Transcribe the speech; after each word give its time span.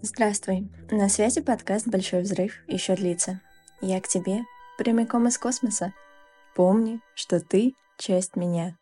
Здравствуй, 0.00 0.70
на 0.90 1.08
связи 1.08 1.40
подкаст 1.40 1.88
«Большой 1.88 2.22
взрыв» 2.22 2.62
еще 2.66 2.94
длится. 2.94 3.40
Я 3.80 4.00
к 4.00 4.06
тебе, 4.08 4.44
прямиком 4.78 5.26
из 5.26 5.36
космоса. 5.38 5.92
Помни, 6.54 7.00
что 7.14 7.40
ты— 7.40 7.74
часть 7.98 8.36
меня. 8.36 8.78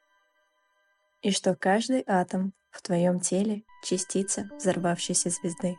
И 1.22 1.30
что 1.30 1.54
каждый 1.54 2.04
атом 2.06 2.52
в 2.70 2.82
твоем 2.82 3.18
теле— 3.20 3.62
частица 3.82 4.48
взорвавшейся 4.56 5.30
звезды. 5.30 5.76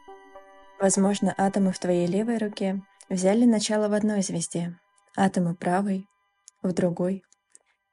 Возможно, 0.79 1.33
атомы 1.37 1.71
в 1.71 1.79
твоей 1.79 2.07
левой 2.07 2.39
руке 2.39 2.81
взяли 3.07 3.45
начало 3.45 3.89
в 3.89 3.93
одной 3.93 4.23
звезде, 4.23 4.77
атомы 5.15 5.55
правой— 5.55 6.07
в 6.63 6.73
другой. 6.73 7.23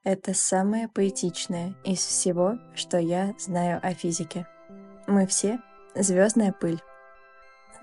Это 0.05 0.35
самое 0.35 0.89
поэтичное 0.89 1.75
из 1.85 1.99
всего, 1.99 2.59
что 2.75 2.99
я 2.99 3.35
знаю 3.39 3.81
о 3.83 3.95
физике. 3.95 4.47
Мы 5.07 5.27
все— 5.27 5.61
звездная 5.95 6.53
пыль 6.53 6.81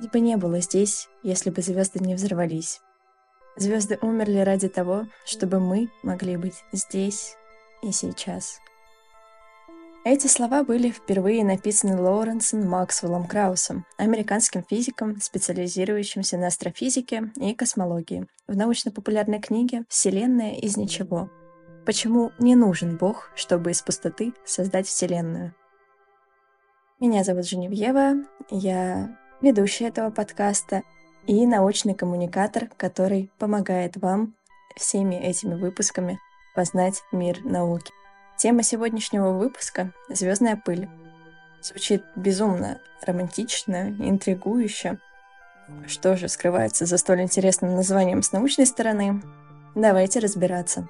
бы 0.07 0.20
не 0.20 0.38
было 0.38 0.61
здесь, 0.61 1.07
если 1.23 1.49
бы 1.49 1.61
звезды 1.61 1.99
не 1.99 2.16
взорвались. 2.16 2.81
Звезды 3.57 3.97
умерли 4.02 4.39
ради 4.39 4.70
того, 4.70 5.07
чтобы 5.25 5.59
мы 5.59 5.89
могли 6.03 6.38
быть 6.38 6.63
здесь 6.71 7.35
и 7.84 7.91
сейчас. 7.91 8.59
Эти 10.03 10.25
слова 10.25 10.63
были 10.63 10.89
впервые 10.89 11.44
написаны 11.45 12.02
Лоуренсом 12.02 12.67
Максвеллом 12.67 13.27
Краусом, 13.27 13.85
американским 13.97 14.63
физиком, 14.67 15.22
специализирующимся 15.22 16.38
на 16.38 16.47
астрофизике 16.47 17.31
и 17.35 17.53
космологии, 17.53 18.25
в 18.47 18.55
научно-популярной 18.55 19.39
книге 19.39 19.83
«Вселенная 19.89 20.55
из 20.55 20.75
ничего». 20.75 21.30
Почему 21.85 22.31
не 22.38 22.55
нужен 22.55 22.95
Бог, 22.95 23.31
чтобы 23.35 23.72
из 23.72 23.81
пустоты 23.81 24.33
создать 24.45 24.86
Вселенную? 24.88 25.55
Меня 27.00 27.23
зовут 27.23 27.47
Женевьева, 27.47 28.23
я 28.52 29.17
ведущая 29.42 29.88
этого 29.88 30.11
подкаста 30.11 30.83
и 31.25 31.47
научный 31.47 31.95
коммуникатор, 31.95 32.70
который 32.78 33.31
помогает 33.39 33.97
вам 33.97 34.36
всеми 34.75 35.16
этими 35.16 35.55
выпусками 35.55 36.20
познать 36.55 37.02
мир 37.11 37.44
науки. 37.44 37.92
Тема 38.38 38.61
сегодняшнего 38.61 39.31
выпуска— 39.31 39.92
звездная 40.09 40.61
пыль. 40.64 40.88
Звучит 41.64 42.03
безумно 42.16 42.80
романтично, 43.02 43.95
интригующе. 44.00 45.00
Что 45.88 46.16
же 46.16 46.27
скрывается 46.27 46.86
за 46.86 46.98
столь 46.98 47.22
интересным 47.22 47.75
названием 47.75 48.22
с 48.22 48.31
научной 48.31 48.67
стороны? 48.67 49.22
Давайте 49.73 50.20
разбираться. 50.20 50.88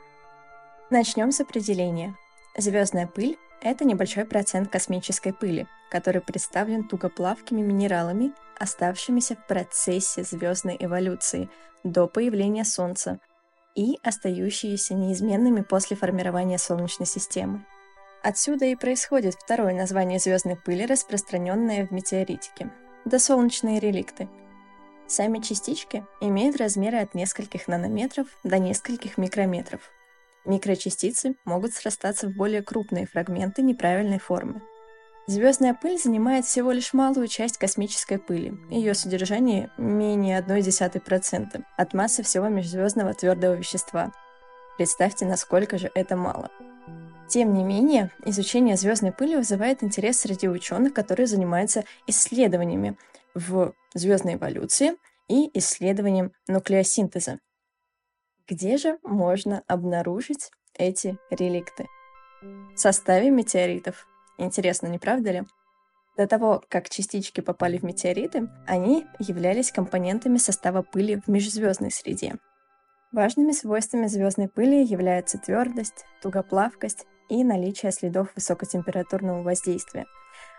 Начнем 0.91 1.31
с 1.31 1.39
определения. 1.39 2.17
Звездная 2.57 3.07
пыль— 3.07 3.37
это 3.61 3.85
небольшой 3.85 4.25
процент 4.25 4.69
космической 4.69 5.31
пыли, 5.31 5.65
который 5.89 6.19
представлен 6.19 6.85
тугоплавкими 6.85 7.61
минералами, 7.61 8.33
оставшимися 8.59 9.37
в 9.37 9.47
процессе 9.47 10.23
звездной 10.23 10.75
эволюции 10.77 11.49
до 11.85 12.07
появления 12.07 12.65
Солнца 12.65 13.21
и 13.73 13.99
остающиеся 14.03 14.93
неизменными 14.93 15.61
после 15.61 15.95
формирования 15.95 16.57
Солнечной 16.57 17.07
системы. 17.07 17.65
Отсюда 18.21 18.65
и 18.65 18.75
происходит 18.75 19.35
второе 19.35 19.73
название 19.73 20.19
звездной 20.19 20.57
пыли, 20.57 20.85
распространенное 20.85 21.87
в 21.87 21.91
метеоритике– 21.91 22.69
досолнечные 23.05 23.79
реликты. 23.79 24.27
Сами 25.07 25.39
частички 25.39 26.05
имеют 26.19 26.57
размеры 26.57 26.97
от 26.97 27.15
нескольких 27.15 27.69
нанометров 27.69 28.27
до 28.43 28.59
нескольких 28.59 29.17
микрометров. 29.17 29.89
Микрочастицы 30.45 31.35
могут 31.45 31.73
срастаться 31.73 32.27
в 32.27 32.35
более 32.35 32.61
крупные 32.61 33.07
фрагменты 33.07 33.61
неправильной 33.61 34.19
формы– 34.19 34.61
Звездная 35.27 35.73
пыль 35.73 35.99
занимает 35.99 36.45
всего 36.45 36.71
лишь 36.71 36.93
малую 36.93 37.27
часть 37.27 37.57
космической 37.57 38.17
пыли. 38.17 38.53
Ее 38.69 38.93
содержание 38.93 39.69
менее 39.77 40.41
0,1% 40.41 41.63
от 41.77 41.93
массы 41.93 42.23
всего 42.23 42.47
межзвездного 42.49 43.13
твердого 43.13 43.53
вещества. 43.53 44.11
Представьте, 44.77 45.25
насколько 45.25 45.77
же 45.77 45.91
это 45.93 46.15
мало. 46.15 46.49
Тем 47.29 47.53
не 47.53 47.63
менее, 47.63 48.09
изучение 48.25 48.75
звездной 48.75 49.13
пыли 49.13 49.35
вызывает 49.35 49.83
интерес 49.83 50.19
среди 50.19 50.49
ученых, 50.49 50.93
которые 50.93 51.27
занимаются 51.27 51.85
исследованиями 52.07 52.97
в 53.35 53.73
звездной 53.93 54.33
эволюции 54.35 54.97
и 55.29 55.49
исследованием 55.57 56.33
нуклеосинтеза. 56.47 57.39
Где 58.51 58.77
же 58.77 58.99
можно 59.01 59.63
обнаружить 59.65 60.51
эти 60.77 61.17
реликты? 61.31 61.87
В 62.75 62.77
составе 62.77 63.31
метеоритов– 63.31 64.07
Интересно, 64.41 64.87
не 64.87 64.97
правда 64.97 65.31
ли? 65.31 65.43
До 66.17 66.25
того, 66.25 66.63
как 66.67 66.89
частички 66.89 67.41
попали 67.41 67.77
в 67.77 67.83
метеориты, 67.83 68.49
они 68.65 69.05
являлись 69.19 69.71
компонентами 69.71 70.37
состава 70.37 70.81
пыли 70.81 71.21
в 71.21 71.27
межзвездной 71.27 71.91
среде. 71.91 72.35
Важными 73.11 73.51
свойствами 73.51 74.07
звездной 74.07 74.49
пыли 74.49 74.83
являются 74.83 75.37
твердость, 75.37 76.05
тугоплавкость 76.23 77.05
и 77.29 77.43
наличие 77.43 77.91
следов 77.91 78.29
высокотемпературного 78.35 79.43
воздействия. 79.43 80.07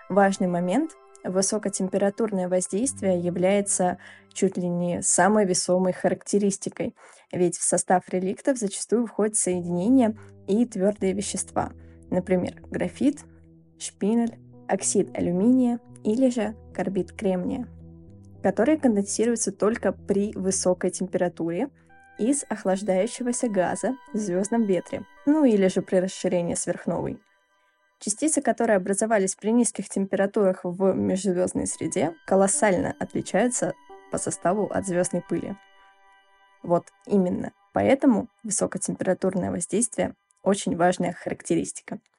Важный 0.09 0.47
момент– 0.47 0.93
высокотемпературное 1.25 2.49
воздействие 2.49 3.19
является 3.19 3.99
чуть 4.33 4.57
ли 4.57 4.69
не 4.69 5.03
самой 5.03 5.45
весомой 5.45 5.93
характеристикой, 5.93 6.95
ведь 7.31 7.57
в 7.57 7.63
состав 7.63 8.09
реликтов 8.09 8.59
зачастую 8.59 9.07
входят 9.07 9.37
соединения 9.37 10.17
и 10.47 10.65
твердые 10.67 11.13
вещества, 11.13 11.73
например, 12.11 12.61
графит, 12.71 13.21
шпинель, 13.79 14.39
оксид 14.69 15.17
алюминия 15.17 15.81
или 16.05 16.31
же 16.31 16.55
карбид 16.75 17.13
кремния, 17.13 17.67
которые 18.43 18.79
конденсируются 18.79 19.53
только 19.53 19.93
при 19.93 20.33
высокой 20.35 20.91
температуре 20.91 21.69
из 22.19 22.45
охлаждающегося 22.49 23.49
газа 23.49 23.97
в 24.13 24.17
звездном 24.17 24.65
ветре, 24.65 25.05
ну 25.27 25.45
или 25.45 25.69
же 25.69 25.83
при 25.83 25.97
расширении 25.97 26.55
сверхновой. 26.55 27.19
Частицы, 28.05 28.43
которые 28.43 28.77
образовались 28.77 29.37
при 29.37 29.51
низких 29.51 29.89
температурах 29.89 30.61
в 30.65 30.93
межзвездной 30.93 31.69
среде, 31.69 32.17
колоссально 32.27 32.97
отличаются 32.99 33.75
по 34.11 34.19
составу 34.19 34.67
от 34.67 34.87
звездной 34.87 35.23
пыли. 35.23 35.57
Вот 36.65 36.87
именно 37.07 37.53
поэтому 37.73 38.29
высокотемпературное 38.43 39.53
воздействие 39.53 40.15
очень 40.43 40.77
важная 40.77 41.13
характеристика– 41.13 42.01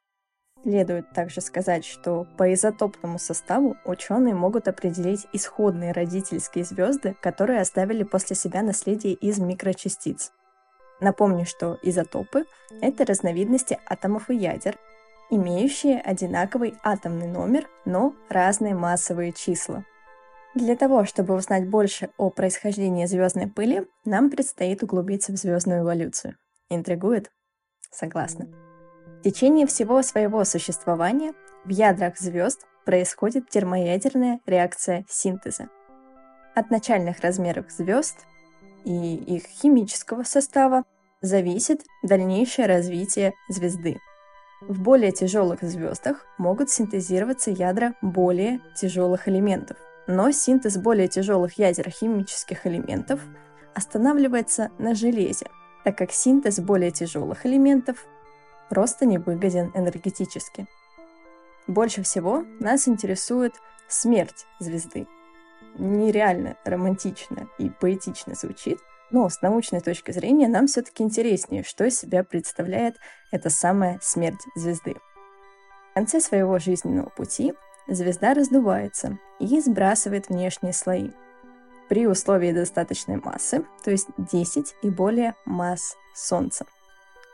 Следует 0.64 1.12
также 1.12 1.42
сказать, 1.42 1.84
что 1.84 2.26
по 2.38 2.54
изотопному 2.54 3.20
составу 3.20 3.76
ученые 3.84 4.34
могут 4.34 4.70
определить 4.70 5.28
исходные 5.34 5.92
родительские 5.92 6.64
звезды, 6.64 7.18
которые 7.22 7.60
оставили 7.60 8.04
после 8.04 8.38
себя 8.38 8.62
наследие 8.62 9.14
из 9.14 9.40
микрочастиц. 9.40 10.32
Напомню, 11.02 11.46
что 11.46 11.78
изотопы— 11.84 12.46
это 12.82 13.04
разновидности 13.04 13.78
атомов 13.86 14.30
и 14.30 14.36
ядер, 14.38 14.78
имеющие 15.30 16.00
одинаковый 16.00 16.76
атомный 16.84 17.28
номер, 17.28 17.70
но 17.86 18.14
разные 18.30 18.76
массовые 18.76 19.34
числа. 19.34 19.86
Для 20.56 20.76
того, 20.76 21.06
чтобы 21.06 21.34
узнать 21.34 21.68
больше 21.68 22.10
о 22.18 22.30
происхождении 22.30 23.06
звездной 23.06 23.48
пыли, 23.48 23.88
нам 24.06 24.30
предстоит 24.30 24.84
углубиться 24.84 25.32
в 25.32 25.36
звездную 25.36 25.82
эволюцию. 25.82 26.36
Интригует? 26.70 27.32
Согласна. 27.92 28.48
В 29.20 29.24
течение 29.24 29.66
всего 29.66 30.02
своего 30.04 30.44
существования 30.44 31.34
в 31.66 31.70
ядрах 31.70 32.20
звезд 32.20 32.68
происходит 32.86 33.50
термоядерная 33.50 34.40
реакция 34.46 35.06
синтеза. 35.10 35.70
От 36.56 36.70
начальных 36.70 37.22
размеров 37.22 37.72
звезд 37.72 38.18
и 38.86 39.16
их 39.16 39.46
химического 39.46 40.24
состава 40.24 40.84
зависит 41.22 41.82
дальнейшее 42.04 42.68
развитие 42.68 43.34
звезды. 43.50 43.98
В 44.68 44.82
более 44.82 45.12
тяжелых 45.12 45.62
звездах 45.62 46.26
могут 46.38 46.70
синтезироваться 46.70 47.52
ядра 47.52 47.96
более 48.02 48.62
тяжелых 48.76 49.28
элементов, 49.28 49.76
но 50.08 50.32
синтез 50.32 50.78
более 50.78 51.10
тяжелых 51.10 51.58
ядер 51.58 51.90
химических 51.90 52.66
элементов 52.66 53.20
останавливается 53.76 54.72
на 54.80 54.96
железе, 54.96 55.48
так 55.84 55.98
как 55.98 56.14
синтез 56.14 56.62
более 56.62 56.92
тяжелых 56.92 57.46
элементов 57.46 58.06
просто 58.70 59.06
не 59.06 59.18
выгоден 59.18 59.70
энергетически. 59.74 60.66
Больше 61.68 62.02
всего 62.02 62.46
нас 62.62 62.88
интересует 62.88 63.56
смерть 63.90 64.46
звезды. 64.60 65.08
Нереально 65.78 66.56
романтично 66.64 67.50
и 67.58 67.70
поэтично 67.70 68.36
звучит, 68.36 68.80
но 69.14 69.30
с 69.30 69.42
научной 69.42 69.80
точки 69.80 70.12
зрения 70.12 70.48
нам 70.48 70.66
все-таки 70.66 71.04
интереснее, 71.04 71.64
что 71.64 71.86
из 71.86 71.98
себя 71.98 72.24
представляет 72.24 72.98
эта 73.32 73.50
самая 73.50 74.00
смерть 74.02 74.42
звезды. 74.56 74.96
В 75.92 75.94
конце 75.94 76.20
своего 76.20 76.58
жизненного 76.58 77.10
пути 77.10 77.54
звезда 77.88 78.34
раздувается 78.34 79.20
и 79.40 79.62
сбрасывает 79.62 80.30
внешние 80.30 80.74
слои. 80.74 81.12
При 81.90 82.08
условии 82.08 82.52
достаточной 82.52 83.18
массы, 83.18 83.64
то 83.84 83.92
есть 83.92 84.08
10 84.18 84.76
и 84.82 84.90
более 84.90 85.36
масс 85.46 85.96
Солнца. 86.16 86.66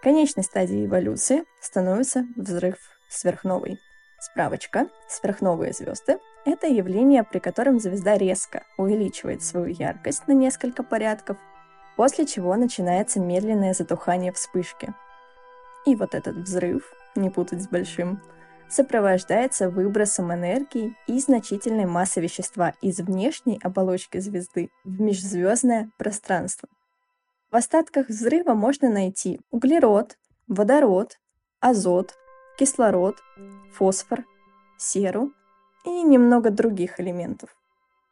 Конечной 0.02 0.44
стадией 0.44 0.86
эволюции 0.86 1.46
становится 1.62 2.26
взрыв 2.36 2.76
сверхновой. 3.10 3.80
Справочка. 4.20 4.90
Сверхновые 5.08 5.72
звезды– 5.72 6.20
это 6.46 6.68
явление, 6.68 7.24
при 7.24 7.40
котором 7.40 7.80
звезда 7.80 8.18
резко 8.18 8.64
увеличивает 8.78 9.44
свою 9.44 9.68
яркость 9.68 10.28
на 10.28 10.34
несколько 10.34 10.84
порядков, 10.84 11.38
после 12.00 12.26
чего 12.26 12.56
начинается 12.56 13.20
медленное 13.20 13.74
затухание 13.74 14.32
вспышки. 14.32 14.94
И 15.86 15.98
вот 15.98 16.16
этот 16.16 16.38
взрыв, 16.38 16.94
не 17.18 17.30
путать 17.30 17.62
с 17.62 17.68
большим, 17.68 18.22
сопровождается 18.70 19.70
выбросом 19.70 20.34
энергии 20.34 20.96
и 21.08 21.20
значительной 21.20 21.84
массы 21.84 22.22
вещества 22.22 22.72
из 22.82 23.02
внешней 23.02 23.60
оболочки 23.62 24.18
звезды 24.20 24.70
в 24.86 25.02
межзвездное 25.02 25.92
пространство. 25.98 26.70
В 27.52 27.58
остатках 27.58 28.08
взрыва 28.08 28.54
можно 28.54 28.90
найти 28.90 29.42
углерод, 29.52 30.18
водород, 30.48 31.20
азот, 31.60 32.16
кислород, 32.58 33.18
фосфор, 33.74 34.24
серу 34.78 35.34
и 35.84 36.04
немного 36.04 36.50
других 36.50 37.02
элементов. 37.02 37.59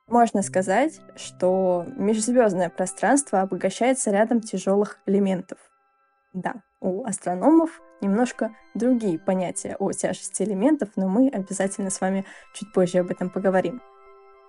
Можно 0.08 0.42
сказать, 0.42 1.02
что 1.16 1.86
межзвездное 1.98 2.70
пространство 2.70 3.42
обогащается 3.42 4.10
рядом 4.10 4.40
тяжелых 4.40 5.00
элементов. 5.06 5.58
Да, 6.34 6.62
у 6.80 7.04
астрономов 7.04 7.82
немножко 8.00 8.56
другие 8.74 9.20
понятия 9.20 9.76
о 9.80 9.92
тяжести 9.92 10.44
элементов, 10.44 10.90
но 10.96 11.10
мы 11.10 11.30
обязательно 11.30 11.90
с 11.90 12.00
вами 12.00 12.26
чуть 12.54 12.72
позже 12.72 13.00
об 13.00 13.12
этом 13.12 13.30
поговорим. 13.30 13.82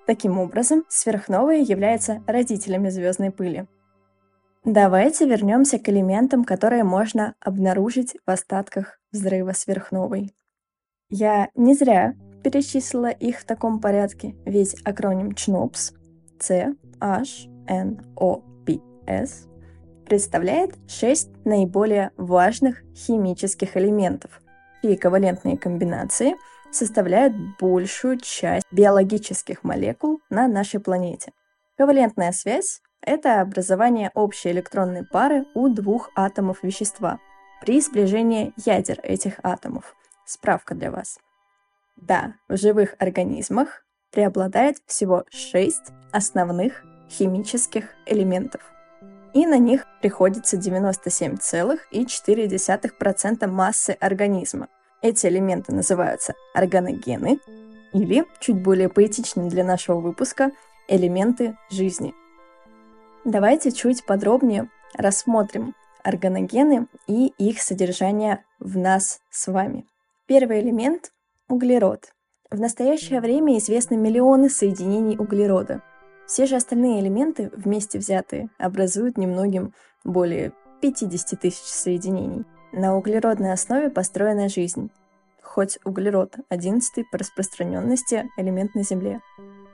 Таким 0.07 0.39
образом, 0.39 0.85
сверхновые 0.89 1.63
являются 1.63 2.23
родителями 2.27 2.89
звездной 2.89 3.31
пыли. 3.31 3.67
Давайте 4.65 5.27
вернемся 5.27 5.79
к 5.79 5.89
элементам, 5.89 6.45
которые 6.45 6.85
можно 6.85 7.35
обнаружить 7.41 8.17
в 8.27 8.31
остатках 8.31 9.01
взрыва 9.13 9.53
сверхновой. 9.53 10.35
Я 11.11 11.49
не 11.55 11.75
зря 11.75 12.15
перечислила 12.43 13.11
их 13.11 13.41
в 13.41 13.45
таком 13.45 13.81
порядке, 13.81 14.35
ведь 14.45 14.77
акроним 14.85 15.31
CHNOPS 15.31 15.95
C 16.39 16.75
H 17.01 17.49
N 17.67 18.01
O 18.17 18.43
P 18.65 18.81
S 19.07 19.47
представляет 20.07 20.75
шесть 20.89 21.31
наиболее 21.45 22.13
важных 22.17 22.83
химических 22.95 23.77
элементов, 23.77 24.41
чьи 24.83 24.97
ковалентные 24.97 25.59
комбинации 25.59 26.35
составляют 26.71 27.35
большую 27.61 28.19
часть 28.19 28.67
биологических 28.71 29.65
молекул 29.65 30.21
на 30.31 30.49
нашей 30.49 30.81
планете. 30.81 31.33
Ковалентная 31.77 32.33
связь– 32.33 32.81
это 33.01 33.41
образование 33.41 34.11
общей 34.15 34.51
электронной 34.51 35.05
пары 35.05 35.45
у 35.55 35.69
двух 35.69 36.11
атомов 36.15 36.63
вещества 36.63 37.19
при 37.61 37.81
сближении 37.81 38.53
ядер 38.65 39.01
этих 39.03 39.41
атомов. 39.43 39.95
Справка 40.25 40.75
для 40.75 40.91
вас. 40.91 41.19
Да, 42.01 42.35
в 42.49 42.57
живых 42.57 42.95
организмах 42.99 43.85
преобладает 44.11 44.79
всего 44.87 45.25
шесть 45.31 45.93
основных 46.13 46.83
химических 47.11 47.91
элементов– 48.07 48.63
и 49.35 49.47
на 49.47 49.59
них 49.59 49.87
приходится 50.01 50.57
97,4% 50.57 53.47
массы 53.47 53.91
организма. 54.01 54.69
Эти 55.03 55.27
элементы 55.27 55.75
называются 55.75 56.33
органогены 56.55 57.39
или, 57.93 58.25
чуть 58.41 58.63
более 58.63 58.89
поэтичнее 58.89 59.51
для 59.51 59.65
нашего 59.65 60.01
выпуска, 60.01 60.53
элементы 60.89 61.59
жизни. 61.71 62.15
Давайте 63.25 63.71
чуть 63.71 64.07
подробнее 64.07 64.71
рассмотрим 64.95 65.75
органогены 66.03 66.87
и 67.07 67.35
их 67.39 67.63
содержание 67.63 68.43
в 68.59 68.79
нас 68.79 69.21
с 69.31 69.47
вами. 69.47 69.87
Первый 70.27 70.61
элемент– 70.61 71.13
углерод. 71.49 72.13
В 72.51 72.59
настоящее 72.59 73.21
время 73.21 73.59
известны 73.59 73.97
миллионы 73.97 74.49
соединений 74.49 75.17
углерода– 75.19 75.83
все 76.29 76.45
же 76.45 76.57
остальные 76.57 77.01
элементы, 77.01 77.51
вместе 77.57 77.99
взятые, 77.99 78.51
образуют 78.59 79.17
немногим 79.17 79.73
более 80.05 80.53
50 80.83 81.41
тысяч 81.41 81.65
соединений. 81.65 82.45
На 82.71 82.99
углеродной 82.99 83.55
основе 83.55 83.89
построена 83.89 84.51
жизнь, 84.51 84.91
хоть 85.43 85.79
углерод– 85.87 86.37
одиннадцатый 86.51 87.07
по 87.11 87.17
распространенности 87.17 88.29
элемент 88.37 88.75
на 88.75 88.83
Земле. 88.83 89.23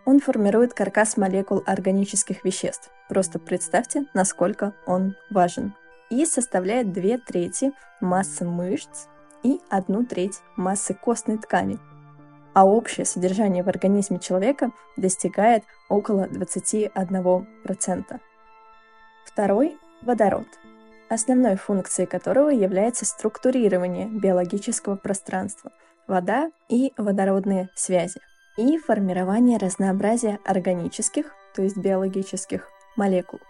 Он 0.06 0.20
формирует 0.20 0.74
каркас 0.74 1.16
молекул 1.16 1.60
органических 1.66 2.44
веществ. 2.44 2.92
Просто 3.08 3.40
представьте, 3.40 4.06
насколько 4.14 4.74
он 4.86 5.16
важен. 5.30 5.74
И 6.08 6.24
составляет 6.24 6.92
две 6.92 7.18
трети 7.18 7.72
массы 8.00 8.44
мышц 8.44 9.08
и 9.44 9.60
одну 9.70 10.04
треть 10.04 10.40
массы 10.56 10.94
костной 10.94 11.38
ткани– 11.38 11.78
а 12.54 12.64
общее 12.64 13.04
содержание 13.04 13.62
в 13.62 13.68
организме 13.68 14.18
человека 14.18 14.70
достигает 14.96 15.64
около 15.88 16.26
21%. 16.26 18.20
Второй– 19.26 19.76
водород, 20.02 20.46
основной 21.10 21.56
функцией 21.56 22.06
которого 22.06 22.50
является 22.50 23.04
структурирование 23.04 24.06
биологического 24.06 24.94
пространства, 24.94 25.72
вода 26.06 26.50
и 26.68 26.92
водородные 26.96 27.70
связи, 27.74 28.20
и 28.56 28.78
формирование 28.78 29.58
разнообразия 29.58 30.38
органических, 30.44 31.34
то 31.56 31.62
есть 31.62 31.76
биологических, 31.76 32.68
молекул. 32.96 33.40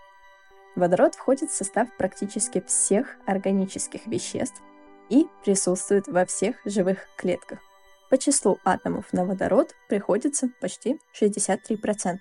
Водород 0.77 1.15
входит 1.15 1.51
в 1.51 1.55
состав 1.55 1.89
практически 1.99 2.63
всех 2.67 3.17
органических 3.27 4.07
веществ 4.07 4.63
и 5.09 5.27
присутствует 5.45 6.09
во 6.09 6.25
всех 6.25 6.57
живых 6.65 6.99
клетках– 7.17 7.59
по 8.15 8.19
числу 8.19 8.61
атомов 8.65 9.13
на 9.13 9.25
водород 9.25 9.75
приходится 9.89 10.49
почти 10.61 11.01
63%. 11.21 12.19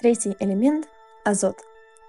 Третий 0.00 0.34
элемент– 0.38 0.88
азот. 1.26 1.58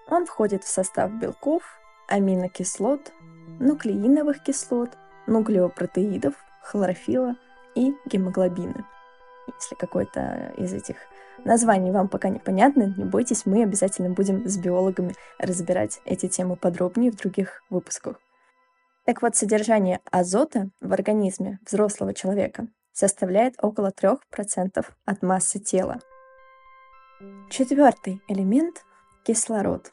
Он 0.07 0.25
входит 0.25 0.63
в 0.63 0.69
состав 0.69 1.11
белков, 1.11 1.61
аминокислот, 2.07 3.11
нуклеиновых 3.59 4.41
кислот, 4.43 4.91
нуклеопротеидов, 5.27 6.35
хлорофила 6.63 7.35
и 7.75 7.93
гемоглобина. 8.05 8.87
Если 9.59 9.75
какое-то 9.75 10.53
из 10.57 10.71
этих 10.71 10.95
названий 11.43 11.91
вам 11.91 12.07
пока 12.07 12.29
непонятно, 12.29 12.93
не 12.95 13.03
бойтесь, 13.03 13.45
мы 13.45 13.63
обязательно 13.63 14.11
будем 14.11 14.47
с 14.47 14.57
биологами 14.57 15.15
разбирать 15.37 15.99
эти 16.05 16.29
темы 16.29 16.55
подробнее 16.55 17.11
в 17.11 17.17
других 17.17 17.61
выпусках. 17.69 18.21
Так 19.05 19.21
вот, 19.21 19.35
содержание 19.35 19.99
азота 20.11 20.69
в 20.79 20.93
организме 20.93 21.59
взрослого 21.65 22.13
человека 22.13 22.67
составляет 22.93 23.55
около 23.61 23.91
3% 23.91 24.85
от 25.05 25.21
массы 25.23 25.59
тела. 25.59 25.99
Четвертый 27.49 28.21
элемент– 28.27 28.83
кислород. 29.23 29.91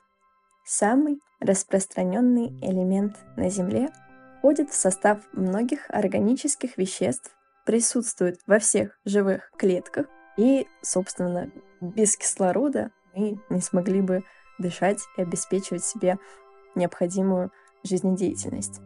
Самый 0.65 1.21
распространенный 1.41 2.49
элемент 2.61 3.17
на 3.37 3.49
Земле 3.49 3.91
входит 4.39 4.71
в 4.71 4.75
состав 4.75 5.21
многих 5.33 5.87
органических 5.89 6.77
веществ, 6.77 7.31
присутствует 7.65 8.41
во 8.47 8.59
всех 8.59 8.99
живых 9.05 9.51
клетках 9.57 10.07
и, 10.37 10.67
собственно, 10.83 11.51
без 11.81 12.17
кислорода 12.17 12.91
мы 13.15 13.41
не 13.51 13.61
смогли 13.61 14.01
бы 14.01 14.23
дышать 14.59 15.01
и 15.17 15.23
обеспечивать 15.23 15.85
себе 15.85 16.19
необходимую 16.75 17.51
жизнедеятельность. 17.83 18.81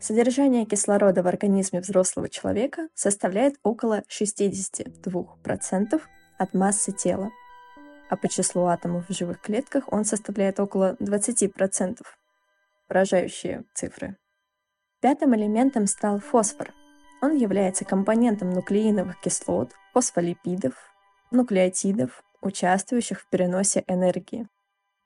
Содержание 0.00 0.66
кислорода 0.66 1.22
в 1.22 1.26
организме 1.26 1.80
взрослого 1.80 2.28
человека 2.28 2.88
составляет 2.94 3.56
около 3.62 4.02
62% 4.08 6.02
от 6.38 6.54
массы 6.54 6.92
тела, 6.92 7.30
а 8.10 8.16
по 8.16 8.28
числу 8.28 8.66
атомов 8.66 9.08
в 9.08 9.12
живых 9.12 9.40
клетках 9.40 9.84
он 9.92 10.04
составляет 10.04 10.60
около 10.60 10.96
20%. 11.00 12.02
Поражающие 12.88 13.64
цифры. 13.74 14.16
Пятым 15.00 15.34
элементом 15.34 15.86
стал 15.86 16.20
фосфор. 16.20 16.72
Он 17.20 17.34
является 17.34 17.84
компонентом 17.84 18.50
нуклеиновых 18.50 19.18
кислот, 19.20 19.72
фосфолипидов, 19.92 20.74
нуклеотидов, 21.30 22.22
участвующих 22.42 23.20
в 23.20 23.28
переносе 23.28 23.82
энергии. 23.88 24.46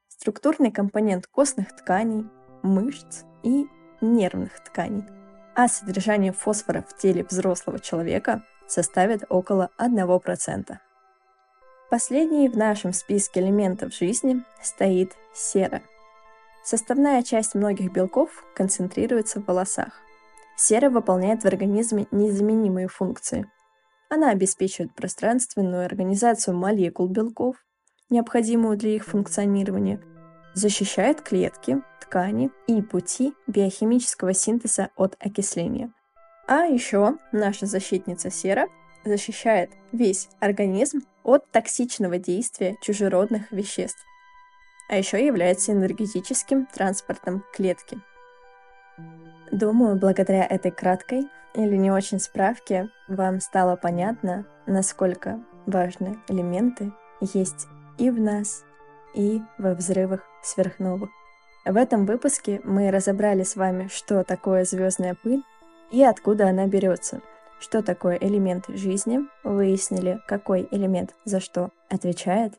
Структурный 0.08 0.70
компонент 0.70 1.26
костных 1.26 1.74
тканей, 1.74 2.26
мышц 2.62 3.24
и 3.42 3.66
нервных 4.00 4.60
тканей, 4.60 5.04
а 5.54 5.68
содержание 5.68 6.32
фосфора 6.32 6.84
в 6.88 6.96
теле 6.96 7.24
взрослого 7.24 7.78
человека 7.78 8.42
составит 8.66 9.24
около 9.28 9.70
1%. 9.78 10.78
Последней 11.90 12.48
в 12.48 12.56
нашем 12.56 12.92
списке 12.92 13.40
элементов 13.40 13.92
жизни 13.94 14.44
стоит 14.62 15.12
сера. 15.34 15.82
Составная 16.62 17.22
часть 17.22 17.54
многих 17.54 17.92
белков 17.92 18.44
концентрируется 18.54 19.40
в 19.40 19.46
волосах. 19.46 20.00
Сера 20.56 20.88
выполняет 20.88 21.42
в 21.42 21.46
организме 21.46 22.06
незаменимые 22.10 22.86
функции. 22.86 23.50
Она 24.08 24.30
обеспечивает 24.30 24.94
пространственную 24.94 25.84
организацию 25.84 26.56
молекул 26.56 27.08
белков, 27.08 27.56
необходимую 28.08 28.76
для 28.76 28.90
их 28.90 29.04
функционирования, 29.04 30.00
защищает 30.54 31.20
клетки, 31.20 31.82
ткани 32.00 32.50
и 32.66 32.82
пути 32.82 33.34
биохимического 33.46 34.34
синтеза 34.34 34.90
от 34.96 35.16
окисления. 35.20 35.92
А 36.46 36.64
еще 36.64 37.18
наша 37.32 37.66
защитница 37.66 38.30
сера 38.30 38.68
защищает 39.04 39.70
весь 39.92 40.28
организм 40.40 41.00
от 41.22 41.48
токсичного 41.50 42.18
действия 42.18 42.76
чужеродных 42.82 43.50
веществ, 43.52 44.04
а 44.88 44.96
еще 44.96 45.24
является 45.24 45.72
энергетическим 45.72 46.66
транспортом 46.66 47.44
клетки. 47.54 48.00
Думаю, 49.52 49.96
благодаря 49.96 50.44
этой 50.44 50.70
краткой 50.70 51.28
или 51.54 51.76
не 51.76 51.90
очень 51.90 52.20
справке 52.20 52.88
вам 53.08 53.40
стало 53.40 53.76
понятно, 53.76 54.46
насколько 54.66 55.40
важны 55.66 56.18
элементы 56.28 56.92
есть 57.20 57.66
и 57.98 58.10
в 58.10 58.20
нас, 58.20 58.64
и 59.14 59.40
во 59.58 59.74
взрывах 59.74 60.20
сверхновых. 60.42 61.10
В 61.64 61.76
этом 61.76 62.06
выпуске 62.06 62.60
мы 62.64 62.90
разобрали 62.90 63.42
с 63.42 63.56
вами, 63.56 63.88
что 63.88 64.24
такое 64.24 64.64
звездная 64.64 65.14
пыль 65.14 65.42
и 65.90 66.02
откуда 66.02 66.48
она 66.48 66.66
берется, 66.66 67.20
что 67.58 67.82
такое 67.82 68.16
элемент 68.16 68.66
жизни, 68.68 69.20
выяснили, 69.44 70.20
какой 70.26 70.66
элемент 70.70 71.14
за 71.24 71.40
что 71.40 71.70
отвечает, 71.88 72.54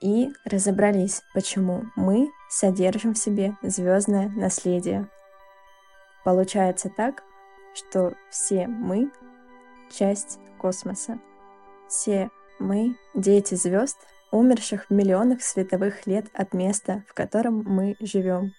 и 0.00 0.28
разобрались, 0.44 1.22
почему 1.34 1.84
мы 1.96 2.30
содержим 2.48 3.14
в 3.14 3.18
себе 3.18 3.56
звездное 3.62 4.28
наследие. 4.28 5.08
Получается 6.24 6.90
так, 6.94 7.22
что 7.74 8.14
все 8.30 8.66
мы— 8.66 9.10
часть 9.92 10.38
космоса. 10.58 11.18
Все 11.88 12.30
мы— 12.58 12.96
дети 13.14 13.54
звезд, 13.54 13.96
умерших 14.36 14.86
в 14.86 14.90
миллионах 14.92 15.42
световых 15.42 16.06
лет 16.06 16.26
от 16.34 16.52
места, 16.52 17.02
в 17.08 17.14
котором 17.14 17.64
мы 17.64 17.96
живем. 18.00 18.52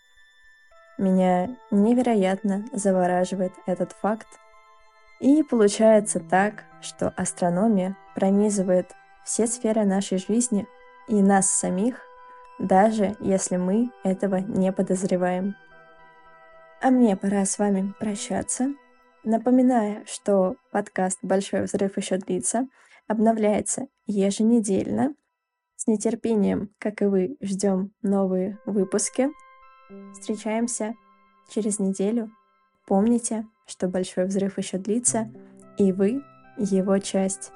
Меня 0.97 1.55
невероятно 1.69 2.65
завораживает 2.71 3.53
этот 3.65 3.91
факт. 3.91 4.27
И 5.19 5.43
получается 5.43 6.19
так, 6.19 6.63
что 6.81 7.09
астрономия 7.15 7.95
пронизывает 8.15 8.91
все 9.23 9.45
сферы 9.45 9.85
нашей 9.85 10.17
жизни 10.17 10.67
и 11.07 11.21
нас 11.21 11.49
самих, 11.49 12.01
даже 12.59 13.15
если 13.19 13.57
мы 13.57 13.91
этого 14.03 14.37
не 14.37 14.71
подозреваем. 14.71 15.55
А 16.81 16.89
мне 16.89 17.15
пора 17.15 17.45
с 17.45 17.59
вами 17.59 17.93
прощаться. 17.99 18.73
Напоминая, 19.23 20.03
что 20.05 20.55
подкаст 20.71 21.19
«Большой 21.21 21.63
взрыв 21.63 21.97
еще 21.97 22.17
длится», 22.17 22.67
обновляется 23.07 23.87
еженедельно. 24.05 25.13
С 25.87 25.89
нетерпением, 25.89 26.69
как 26.79 27.01
и 27.01 27.05
вы, 27.05 27.37
ждем 27.39 27.93
новые 28.01 28.59
выпуски. 28.65 29.29
Встречаемся 30.11 30.95
через 31.49 31.79
неделю. 31.79 32.29
Помните, 32.85 33.47
что 33.65 33.87
большой 33.87 34.25
взрыв 34.25 34.57
еще 34.57 34.79
длится, 34.79 35.31
и 35.77 35.93
вы 35.93 36.21
его 36.57 36.97
часть. 36.99 37.53